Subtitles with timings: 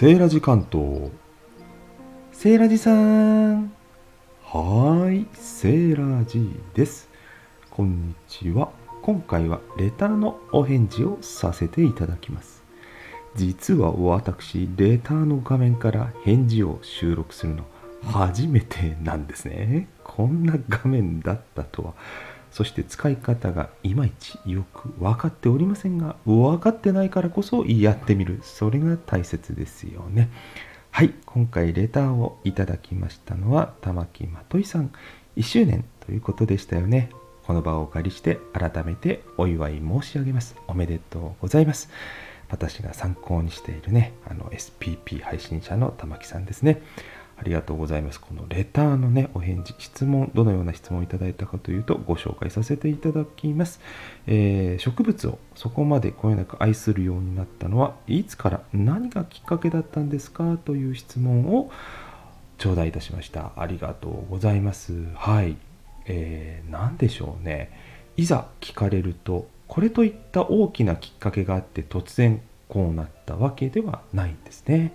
[0.00, 1.10] セーラジ関東。
[2.32, 3.72] セーラジさん。
[4.44, 7.08] はーいセーラジです。
[7.70, 8.70] こんにちは。
[9.02, 12.62] 今回はレターのお返事をさせていただきます。
[13.36, 17.64] 実は私レターの画面から返事を収録するの
[18.04, 19.88] 初めてなんですね。
[20.04, 21.94] こんな画面だったとは
[22.50, 28.40] そして使い方がいまいちよく分かっておりませんが分かってないからこそやってみる。
[28.42, 30.30] それが大切ですよね。
[30.90, 34.90] はい今回レターをいただきましたのは玉木まといさん。
[35.36, 37.10] 1周年ということでしたよね。
[37.44, 40.56] この場をお借りして改めてお祝い申し上げます。
[40.66, 41.88] おめでとうございます。
[42.50, 46.82] 私が参考にしているねあの SPP 配信者の玉木さんですね。
[47.40, 48.20] ありがとうございます。
[48.20, 53.80] このレターのね、お返事、質問、どのような質問をいただいたかというと、ご紹介させていただきます。
[54.26, 60.58] えー、植物をそこまでこよなく愛するようになったのは、いつから何がきっかけだったんですか？
[60.58, 61.70] という質問を
[62.58, 63.52] 頂戴いたしました。
[63.56, 64.92] ありがとうございます。
[65.14, 65.56] はい。
[66.04, 67.70] えー、何でしょうね。
[68.18, 74.92] いざ聞かれると、これといった大きなきっかけがあって突然こうなったわけではないんですね。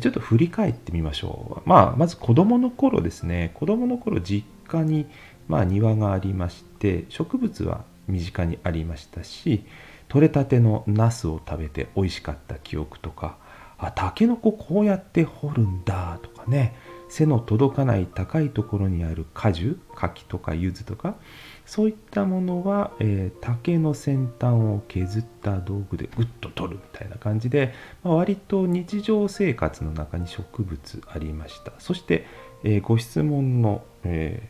[0.00, 1.68] ちょっと振り返ってみましょう。
[1.68, 3.50] まあ、まず子供の頃ですね。
[3.54, 5.06] 子供の頃実家に、
[5.48, 9.64] まあ、庭がありまして、植物は身近にありましたし、
[10.08, 13.36] 採れたてのナスを食べて美味しかった記憶とか、
[13.78, 16.76] あ、タケノコこうやって掘るんだとかね、
[17.08, 21.16] 背の届かない高いところにある果樹、柿とか柚子とか、
[21.64, 31.72] そういったものは、えー、竹の先端を削った道具でグッと取るみたいな感じで、まあ、割と日常生活の中に植物ありました。
[31.78, 32.26] そして、
[32.64, 34.48] えー、ご質問の、え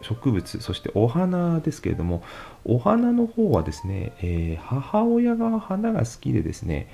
[0.00, 2.22] ー、植物そしてお花ですけれども
[2.64, 6.88] お花の方はですね、え母親が花が好きでですね、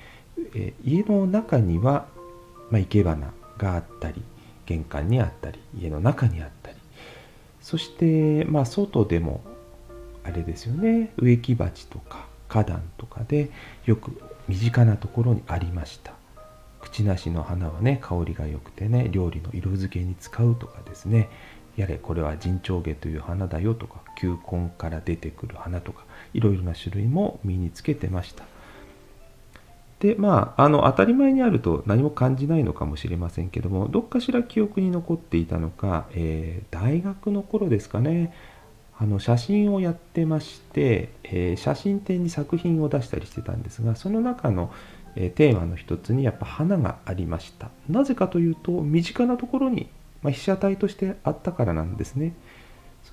[0.55, 2.07] え家の中には、
[2.71, 4.23] まあ、生け花があったり
[4.65, 6.77] 玄関にあったり家の中にあったり。
[7.61, 9.43] そして、まあ、外でも
[10.23, 13.49] あれですよね植木鉢とか花壇とかで
[13.85, 16.13] よく身近なところにありました。
[16.79, 21.29] 口なしの花はね香りが良くてね料理の色付けに使うとかですね。
[21.75, 28.45] やれこれは陣長毛という花だよとか球根から出てくる花とかいろいろな種類も身につけてました。
[30.05, 38.31] でまああの当たり前にあると何も感じないのかもしれませんけどもどっかしら記憶に残っていたのか、えー、大学の頃ですかね。
[38.97, 44.71] あの写真をやってまして、えー、写真展に作品を出したりしてたんですがその中の、
[45.17, 47.69] えー、テーマの一つにやっぱ花がありました。
[47.89, 49.89] なぜかというと身近なところに、
[50.21, 52.33] まあ、被写体としてあったからなんですね。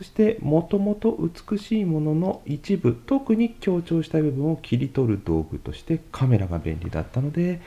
[0.02, 7.60] そしてもともと美しいものの一部特に強調した部分を切り取る道具としてカメラが便利だったので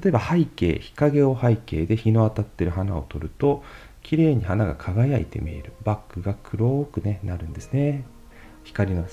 [0.00, 3.64] 例えば背景日陰を背景で日の当たってる花を撮ると
[4.04, 5.72] 綺麗に花が輝いて見える。
[5.82, 8.04] バックが黒く、ね、なるんですね。
[8.62, 9.04] 光の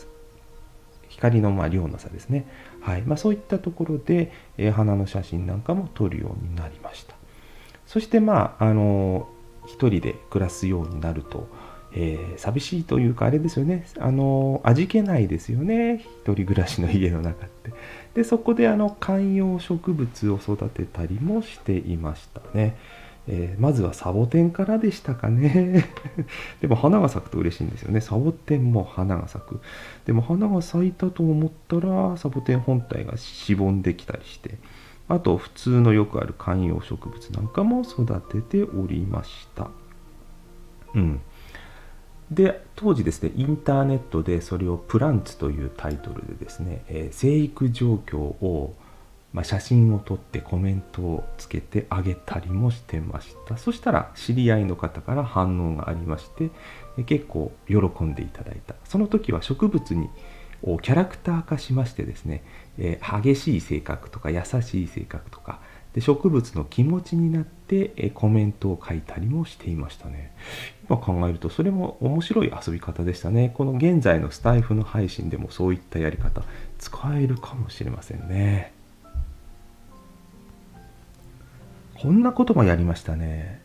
[1.10, 2.46] 光のま量の差ですね、
[2.82, 3.02] はい。
[3.02, 7.16] まあ、そういったところで、えー、花の写真なんかも撮るようになりました。
[7.88, 9.28] そしてまああの
[9.66, 11.48] 一人で暮らすようになると
[11.96, 13.86] えー、寂しいというかあれですよね。
[14.00, 16.04] あの味気ないですよね。
[16.24, 17.72] 一人暮らしの家の中って。
[18.16, 22.78] でそこであの観葉植物を育てたりもしていましたね、
[23.28, 25.86] えー、まずはサボテンからでしたかね。
[26.62, 28.02] でも花が咲くと嬉しいんですよね。
[28.02, 29.62] サボテンも花が咲く。
[30.06, 34.58] でも花が咲いたと思ったらサボテン本体がしぼんできたりして。
[35.10, 39.70] あと普通のよくある観葉植物なんかも育てておりました。
[40.96, 41.22] うん。
[42.34, 48.76] で当時ですねインターネットでそれを「プランツ」というタイトルでですね、えー、生育状況を、
[49.34, 53.58] まあ、写真を撮ってコメントをつけてあげたりもしてました。
[53.58, 56.50] そしたら知り合いの方から反応がありまして、
[56.98, 58.76] え、結構喜んでいただいた。
[58.86, 60.10] その時は植物に
[60.64, 62.44] をキャラクター化しましてですね、
[62.78, 65.60] えー、激しい性格とか優しい性格とか
[65.94, 70.32] で植物の気持ちになってえコメントを書いたりもしていましたね。
[70.90, 73.52] 今考えるとそれも面白い遊び方でしたね。
[73.56, 76.44] この現在のスタイフの配信でもそういったやり方
[76.78, 78.74] 使えるかもしれませんね。
[82.00, 83.62] こんなこともやりましたね。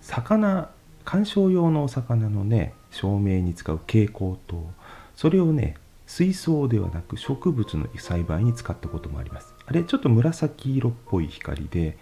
[0.00, 0.70] 魚
[1.04, 4.70] 観賞用のお魚のね照明に使う蛍光灯。
[5.14, 5.76] それをね
[6.06, 9.54] 水槽ではなく植物の栽培に使ったこともあります。
[9.66, 11.98] あれちょっと紫色っぽい光で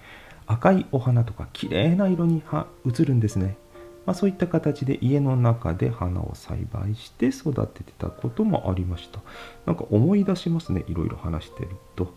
[0.46, 2.42] 赤いお花とか綺麗な色に
[2.86, 3.56] 映るんですね。
[4.06, 9.20] まあ、そういった形で家の中で花を栽培して育ててたこともありました。
[9.66, 12.14] なんか思い出しますねいろいろ話してると。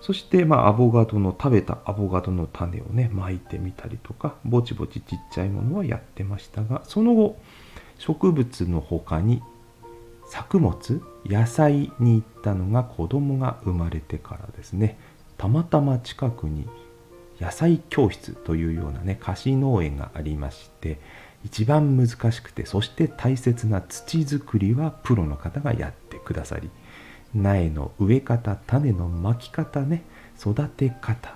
[0.00, 7.38] そしてまあアボガドの食べたアボガドの種をねまいてみたりとかぼちぼちちっちゃいものはやってましたがその後
[7.98, 9.44] 植物の他に
[10.26, 14.98] 作物野菜に行ったのが子供が生まれてからですね。
[15.38, 16.68] たまたま近くに
[17.40, 20.98] 野菜教室というようなね貸し農園がありまして
[21.44, 26.70] 一番難しくてそして大切な土作りはプロの方がやってくださり
[27.34, 30.04] 苗の植え方種のまき方ね
[30.38, 31.34] 育て方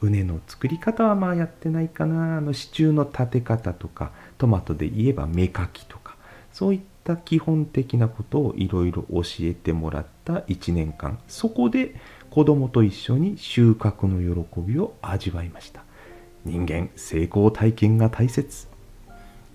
[0.00, 6.16] 畝の作り方はまあやってないかなあの支柱の立て方とかトマトで言えば芽かきとか
[6.52, 11.18] そういった基本的なことをいろいろ教えてもらった1年間。
[11.26, 11.96] そこで
[12.34, 15.84] 子供と一緒に収穫の喜びを味わいました。
[16.44, 18.66] 人間成功体験が大切。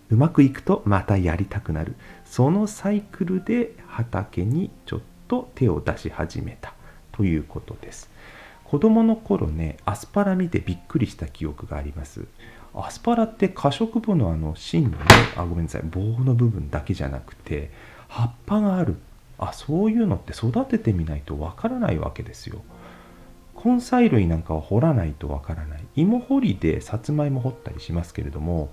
[0.10, 1.98] うまくいくとまたやりたくなる。
[2.24, 6.74] そのサイクルで畑にちょっと手を出し始めた。
[7.12, 8.10] ということです。
[8.64, 12.28] 子供の頃ねアスパラ見てびっくりした記憶があります。
[12.74, 14.96] アスパラって可食部のあの芯のね
[15.36, 17.72] あごめんなさい棒の部分だけじゃなくて
[18.08, 18.96] 葉っぱがある
[19.40, 22.62] あそういうのって育ててみないとわからないわけですよ。
[23.64, 25.84] 根菜類なんかは掘らないとわからない。
[25.96, 28.70] 芋掘りでさつまいも掘ったりしますけれども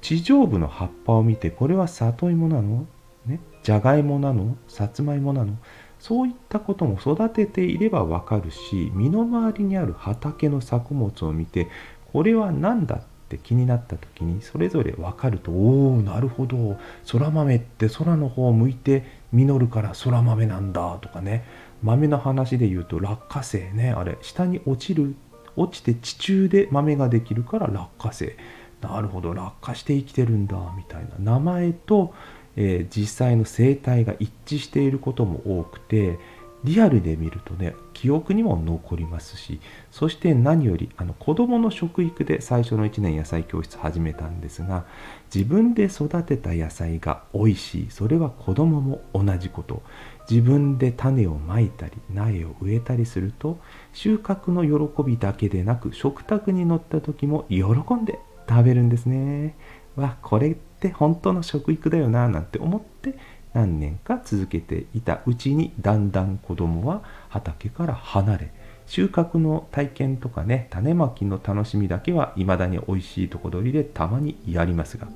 [0.00, 2.86] 地上部の葉っぱを見てこれは里芋なの？
[3.26, 3.40] ね？
[3.62, 4.56] じゃがいもなの？
[4.68, 5.58] さつまいもなの？
[5.98, 11.68] そういったことも育てていればわかるし身の回りにある畑の作物を見て
[12.12, 16.78] これは何だって気になった時にそれぞれ分かるとおおなるほど。
[17.04, 21.44] そら豆って空の方を向いて実るからそら豆なんだとかね。
[21.82, 23.90] 豆の話で言うと落花生ね。
[23.90, 25.14] あれ下に落ちる
[25.56, 28.34] 落ちて地中で豆ができるから落花生。
[28.80, 29.34] なるほど。
[29.34, 30.56] 落下して生きてるんだ。
[30.74, 31.10] みたいな。
[31.18, 32.14] 名前と、
[32.56, 36.18] えー、実際の生態が一致していることも多くて
[36.64, 39.60] リアルで見るとね記憶にも残りますし
[39.90, 44.84] そして何よりあの子どもの食育で最初の1年野菜教室始めたんですが
[45.32, 49.82] 自分で育てた野菜が美味しいそれは子どもも同じこと
[50.28, 53.58] 自分で種をまいたり苗を植えたりすると
[53.92, 57.62] 収穫の喜びだけでなく食卓に乗った時も喜
[57.94, 58.18] んで
[58.48, 59.56] 食べるんですね。
[59.96, 63.18] わこれって本当の食育だよななんて思って
[63.54, 68.52] 何年か続けていたうちにだんだん子供は畑から離れ
[68.86, 75.08] 収穫の体験とかね種まきの楽しみだけは未だに美味しいとこ取りでたまにやりますが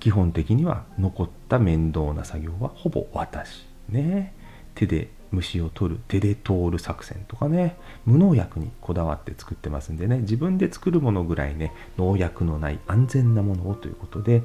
[0.00, 4.34] 基本的には残った面倒な作業はほぼ私ね。
[4.74, 14.42] 手で虫を取る手で通る作戦とかね無農薬にこだわって作ってますんでね自分で作るものぐらいね農薬のない安全なものをということで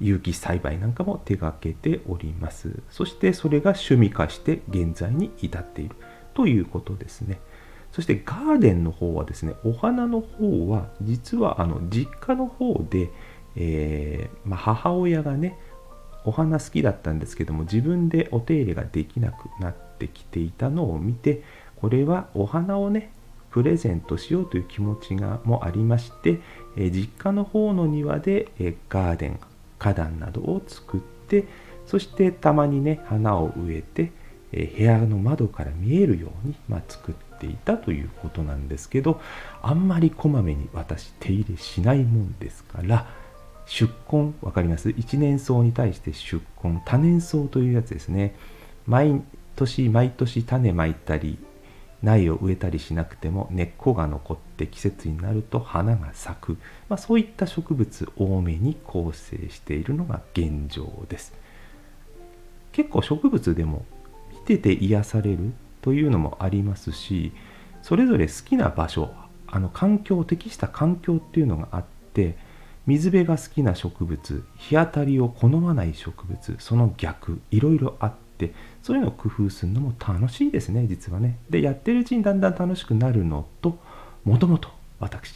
[0.00, 2.82] 有機栽培なんかも手がけております。
[2.90, 5.96] そしてそれが趣味化して現在に至っている
[6.34, 7.40] ということですね。
[7.92, 13.10] そしてガーデンの方はですねお花の方は実はあの実家の方で、
[13.54, 15.56] えー、まあ、母親がね
[16.24, 21.44] お花好きだったんですけども自分でお手入れができなくなってきていたのを見て
[21.76, 23.12] これはお花をね
[23.54, 26.40] プレゼントしようという気持ちがもありまして、
[26.76, 29.38] え実家の方の庭で、えガーデン
[29.84, 31.44] 花壇などを作って
[31.86, 34.10] そしてたまにね花を植えて、
[34.52, 39.20] え部屋の窓から見えるように、まあ、作っていたということなんですけど
[39.60, 43.06] あんまりこまめに私手入れしないもんですから
[43.66, 44.90] 出根分かります？
[44.90, 48.34] 一年草に対して出根多年草というやつですね。
[48.86, 49.22] 毎
[49.56, 51.38] 年毎年種まいたり
[52.04, 56.58] 苗を植えたりしなくても根っこが残って季節になると花が咲く、
[56.88, 61.32] まあ、そういった植物多めに構成しているのが現状です。
[62.72, 63.84] 結構植物でも
[64.32, 67.32] 見てて癒されるというのもありますし
[67.82, 69.10] それぞれ好きな場所
[69.46, 71.84] あの環境適した環境っていうのがあっ
[72.14, 72.36] て
[72.86, 78.23] 水辺が好きな植物日当たりを好まない植物その逆いろいろあって
[78.82, 81.38] そういうのを工夫するのも楽しいですね実はね。
[81.50, 83.78] でやってるうちにだんだん楽しくなるのと
[84.24, 84.68] もともと
[85.00, 85.34] 私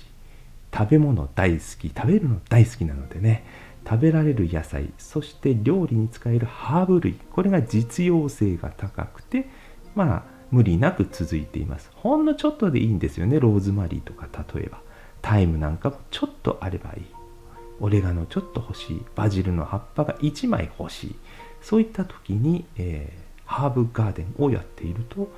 [0.74, 3.44] 食べ物大好き食べるの大好きなのでね
[3.88, 9.48] 食べられる野菜そして料理に使えるハーブ類これが実用性が高くて
[9.94, 11.90] まあ無理なく続いています。
[11.94, 14.80] ほんのちょっとでいいんですよねローズマリーとか例えば。
[15.20, 17.04] タイムなんかもちょっとあればいい。
[17.80, 19.02] オレガノちょっと欲しい。
[19.14, 21.16] バジルの葉っぱが1枚欲しい。
[21.62, 25.30] そういった時に、えー、ハーブガーデンをやっていると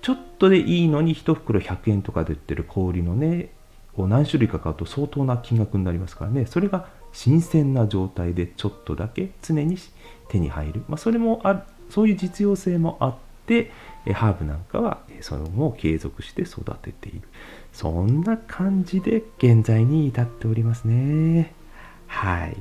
[0.00, 3.50] ちょっとでいいのに1袋100円とかで売ってる氷のね
[3.96, 6.46] を何種類か買うと相当な金額になりますからね。
[6.46, 9.76] それが新鮮な状態でちょっとだけ常に
[10.28, 13.14] 手に入る、まあ、それもあそういう実用性もあっ
[13.46, 13.72] て
[14.12, 17.22] ハーブなんかはその後継続して育てている。
[17.72, 21.52] そんな感じで現在に至っておりますね。
[22.06, 22.56] はい。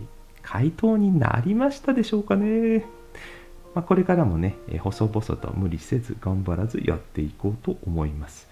[0.48, 2.86] 回答になりましたでしょうかね、
[3.76, 8.48] まあ、これからもね細々と無理せず頑張らずやっていこうと思います。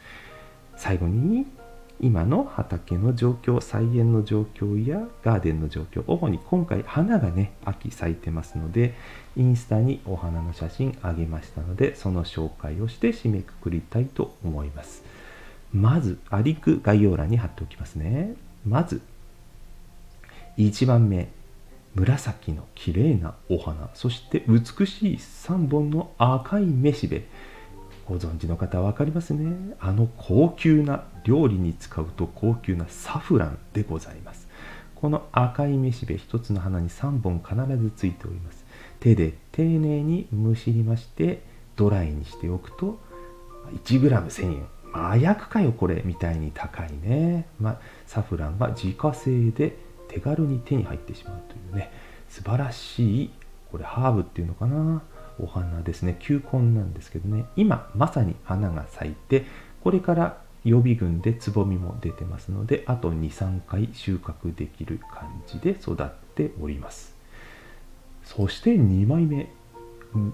[0.76, 1.48] 最後に
[2.02, 8.94] 今の畑の状況菜園の状況やガーデンの状況主に今回花がね秋咲いてますので
[9.38, 15.04] インスタにお花の写真あげましたのでその紹介をして締めくくりたいと思います。
[15.74, 18.34] まずアリク概要欄に貼っておきますね。
[18.68, 19.02] まず
[20.58, 21.30] 1番目。
[21.96, 27.24] 紫の綺麗なお花そして美しい3本の赤いめしべ。
[28.06, 29.76] ご存知の方分かりますね。
[29.80, 34.48] あの高級な料理に使うと高級なサフランでございます。
[34.94, 38.64] この赤いめしべ1つの花に3本必ずついております。
[39.00, 41.42] 手で丁寧にむしりまして
[41.76, 43.00] ドライにしておくと
[43.86, 44.66] 1g1000 円。
[44.94, 49.78] 麻薬かよこれみたいに高いね、まサフランが自家製で
[50.16, 51.92] 手軽に手に入ってしまうというね
[52.30, 53.30] 素晴らしい
[53.70, 55.04] これハーブっていうのかな
[55.38, 56.16] お花ですね。
[56.22, 57.44] 球根なんですけどね。
[57.58, 59.46] 今まさに花が咲いて
[59.84, 67.14] これから予備軍でつぼみも出てますのであと23回収穫できる感じで育っております。
[68.24, 69.50] そして2枚目。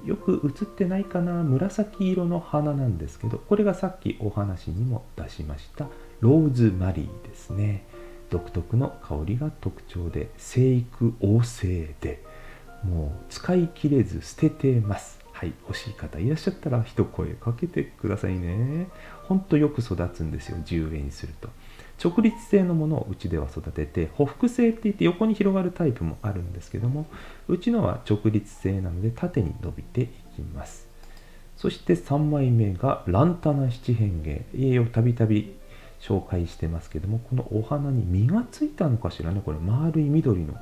[0.06, 5.88] よく映ってないかな紫色の花なんですけどこれがさっきお話にも出しました
[6.20, 7.84] ローズマリーですね。
[8.32, 12.24] 独特の香りが特徴で生育旺盛で
[12.84, 15.20] もう使い切れず捨ててます。
[15.34, 18.88] はい欲しい方いらっしゃったら一声かけてくださいね。
[19.24, 21.50] ほんとよく育つんですよ10円にすると。
[22.04, 27.06] 直立性のものをうちでは育ててほふ性って言って横に広がるタイプもあるんですけども
[27.48, 30.88] うちのは直立性なので縦に伸びていきます。
[31.58, 34.30] そして3枚目がランタナ七変化。
[34.56, 35.56] 栄養たびたび
[36.01, 40.55] 紹介してますけどもこのお花に実がついたのかしらねこれ丸い緑の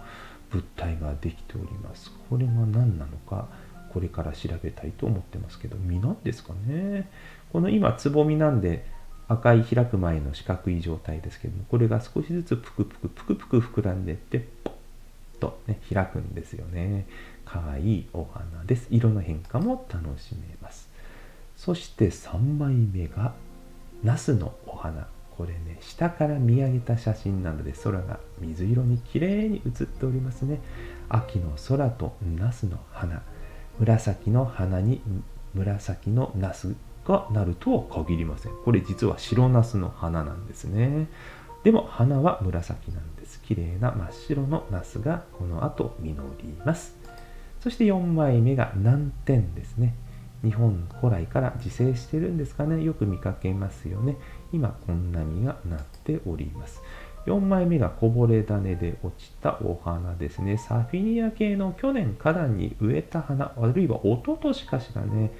[0.51, 2.11] 物体ができております。
[2.29, 3.47] これが何なのか
[3.93, 7.09] これから調べたいと思ってますけど実なんですかね。
[7.51, 8.85] この今つぼみなんで
[9.27, 17.07] 赤い開く前の四角い状態ですけどもこれが少しずつプクプクプクプク膨らんでいってポッとね開くんですよね。
[17.45, 18.87] かわいいお花です。
[18.89, 20.89] 色の変化も楽しめます。
[21.55, 23.33] そして3枚目が
[24.03, 25.07] ナスのお花。
[25.39, 30.59] これね下から見上げた写真なので空が水色に綺麗に映っておりますね。
[31.07, 33.23] 秋の空とナスの花。
[33.79, 35.01] 紫の花に
[35.53, 38.51] 紫のナスがなるとは限りません。
[38.65, 41.07] これ実は白ナスの花なんですね。
[41.63, 43.41] でも花は紫なんです。
[43.41, 46.97] 綺麗な真っ白のナスがこの後実ります。
[47.61, 49.95] そして4枚目が南天ですね。
[50.43, 52.83] 日本古来から自生してるんですかね？
[52.83, 54.17] よく見かけますよね。
[54.53, 56.81] 今こんな実がなっております。
[57.25, 60.57] 4枚目がこぼれ種で落ちたお花ですね。
[60.57, 65.31] サフィニア系の去年花壇に植えた花あるいは一昨年かしらね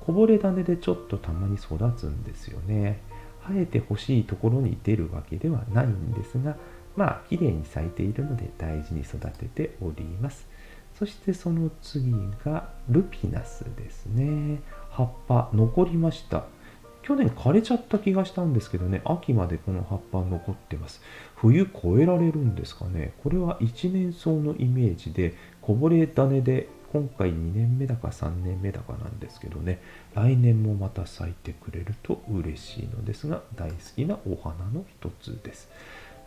[0.00, 3.00] こぼれ種でちょっとたまに育つんですよね。
[3.46, 6.56] 生えてほしいところに出るわけではないんですが
[6.96, 10.46] まあ綺麗に咲いているので大事に育てております。
[10.98, 12.12] そしてその次
[12.44, 16.44] がルピナスですね葉っぱ残りました
[17.08, 21.00] 去年枯れちゃった気がしたんですけどね、秋までこの葉っぱ残ってます。
[21.36, 23.14] 冬越えられるんですかね。
[23.22, 29.80] これは一年草のイメージで、こぼれ種で今回2年目だか3年目だかなんですけどね、
[30.14, 35.70] 来年もまた咲いてくれると嬉しいのですが、大好きなお花の一つです。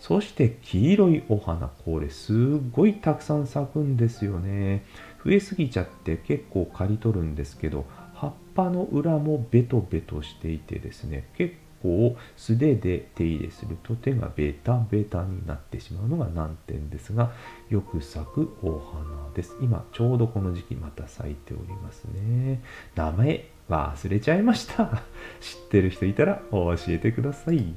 [0.01, 2.35] そして黄色いお花、これすっ
[2.71, 4.83] ごいたくさん咲くんですよね。
[5.23, 17.31] 増えすぎちゃって結構刈り取るんですけど、葉っぱの裏もベトベトしていてですね結構素手で手入れすると手がベタベタになってしまうのが難点ですが
[17.69, 19.55] よく咲くお花です。
[19.61, 22.61] 今ちょうどこの時期また咲いておりますね。
[22.95, 25.03] 名前忘れちゃいました。
[25.39, 27.73] 知ってる人いたら教えてください。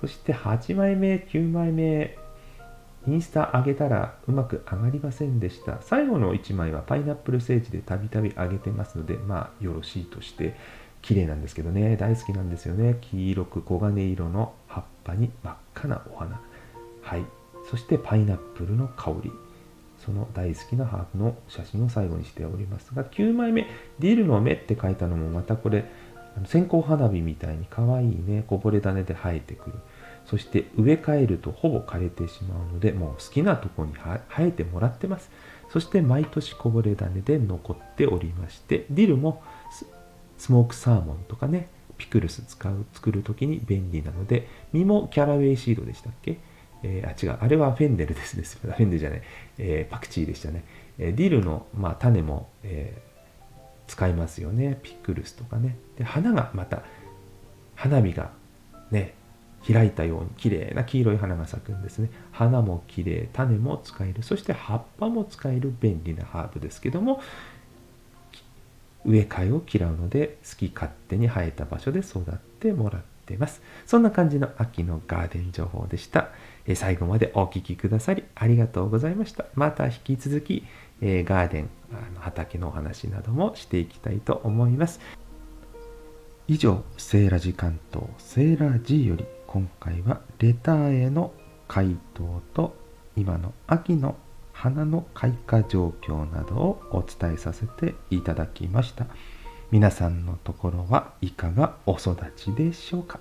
[0.00, 2.16] そして8枚目9枚目
[3.08, 5.78] インスタ上げたらうまく上がりませんでした。
[5.80, 10.56] 最後の1枚はパイナップルセージでたびたび上げてますので、まあよろしいとして、
[11.02, 12.98] 綺麗なんですけどね、大好きなんですよね。
[13.00, 16.40] 黄色く黄金色の葉っぱに真っ赤なお花。
[17.00, 17.24] はい。
[17.70, 19.30] そしてパイナップルの香り。
[19.98, 23.66] その大好きなハーブの写真を最後にしておりますが、9枚目、
[23.98, 25.84] ディルの芽って書いたのもまたこれ、
[26.44, 29.76] 線香花火みたいに可愛いね、こぼれ種で生えてくる。
[30.26, 35.30] そして植え替えるとほぼ枯れてしまうのでもう好きなとこに生えてもらってます。
[35.70, 39.42] そして毎年こぼれ種で残っておりましてディルも
[40.36, 46.38] スモークサーモンとかねピクルス使う作る時に便利なので実もキャラウェイシードでしたっけ、
[46.82, 47.38] えー、あ違う。
[47.40, 48.36] あれはフェンデルです。
[48.36, 49.22] ねフェンデルじゃない、
[49.58, 50.64] えー、パクチーでしたね、
[50.98, 53.00] えー、ディルの、まあ、種も、え
[53.86, 54.78] 使いますよね。
[54.82, 55.76] ピクルスとかね。
[55.96, 56.82] で花がまた
[57.74, 58.30] 花火が
[58.90, 59.14] ね
[59.66, 62.10] 開いたように綺麗な黄色い花が咲くんですね。
[62.32, 64.22] 花も綺麗種も使える。
[64.22, 67.20] そして葉っぱも使える便利なハーブですけども
[69.04, 73.60] 植え替えを嫌うので好き勝手に生えた場所で育ってもらってます。
[73.86, 76.28] そんな感じの秋のガーデン情報でした。
[76.74, 79.46] 最後までお聴きくださりありがとうございました。
[79.54, 80.64] また引き続き、
[81.00, 85.00] えガーデンあの畑のお話などもしていきたいと思います。
[86.48, 91.32] 以上セーラジ関東セーラージより今回はレターへの
[91.66, 92.76] 回答と
[93.16, 94.16] 今の秋の
[94.52, 99.06] 花の開花状況などをお伝えさせていただきました。
[99.70, 103.18] 皆さんのところはいかがお育ちでしょうか？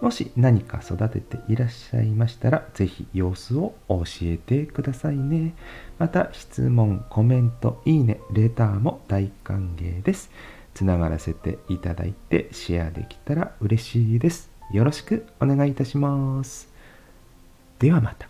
[0.00, 5.54] もし何か育てていらっしゃいましたら是非様子を教えてくださいね。
[5.98, 10.30] また質問コメントいいねレターも大歓迎です。
[10.74, 14.50] つながらせていただいてシェアできたら嬉しいです。
[14.72, 16.68] よろしくお願いいたします。
[17.78, 18.28] ではまた。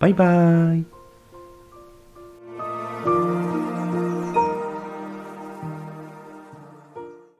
[0.00, 0.93] バイバーイ。